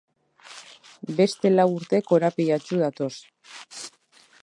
Beste 1.19 1.53
lau 1.59 1.67
urte 1.75 2.01
korapilatsu 2.09 2.83
datoz. 2.85 3.15